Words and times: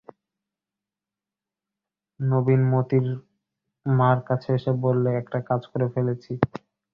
নবীন 2.19 2.61
মোতির 2.71 3.05
মার 3.85 4.17
কাছে 4.27 4.49
এসে 4.57 4.71
বললে, 4.83 5.09
একটা 5.21 5.39
কাজ 5.49 5.61
করে 5.71 5.87
ফেলেছি। 5.93 6.31